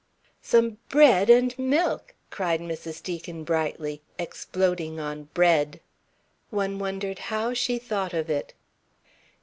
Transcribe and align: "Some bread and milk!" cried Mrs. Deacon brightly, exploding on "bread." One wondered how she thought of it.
"Some 0.41 0.79
bread 0.89 1.29
and 1.29 1.53
milk!" 1.59 2.15
cried 2.31 2.59
Mrs. 2.59 3.03
Deacon 3.03 3.43
brightly, 3.43 4.01
exploding 4.17 4.99
on 4.99 5.25
"bread." 5.35 5.79
One 6.49 6.79
wondered 6.79 7.19
how 7.29 7.53
she 7.53 7.77
thought 7.77 8.15
of 8.15 8.27
it. 8.27 8.55